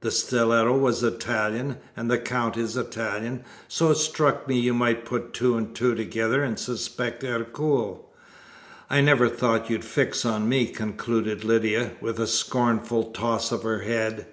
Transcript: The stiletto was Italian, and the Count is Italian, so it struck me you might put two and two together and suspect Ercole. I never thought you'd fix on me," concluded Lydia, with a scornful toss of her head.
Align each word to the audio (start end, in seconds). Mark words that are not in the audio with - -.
The 0.00 0.10
stiletto 0.10 0.78
was 0.78 1.02
Italian, 1.02 1.76
and 1.94 2.10
the 2.10 2.16
Count 2.16 2.56
is 2.56 2.74
Italian, 2.74 3.44
so 3.68 3.90
it 3.90 3.98
struck 3.98 4.48
me 4.48 4.58
you 4.58 4.72
might 4.72 5.04
put 5.04 5.34
two 5.34 5.58
and 5.58 5.74
two 5.74 5.94
together 5.94 6.42
and 6.42 6.58
suspect 6.58 7.22
Ercole. 7.22 8.02
I 8.88 9.02
never 9.02 9.28
thought 9.28 9.68
you'd 9.68 9.84
fix 9.84 10.24
on 10.24 10.48
me," 10.48 10.68
concluded 10.68 11.44
Lydia, 11.44 11.90
with 12.00 12.18
a 12.18 12.26
scornful 12.26 13.10
toss 13.12 13.52
of 13.52 13.62
her 13.62 13.80
head. 13.80 14.24